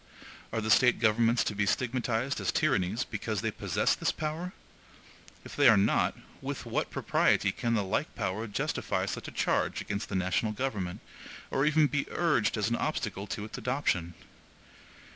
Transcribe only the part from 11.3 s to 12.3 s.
or even be